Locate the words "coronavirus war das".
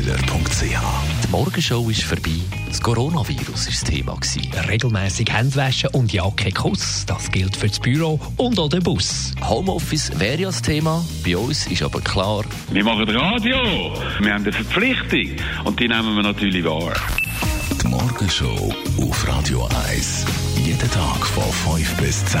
2.80-3.84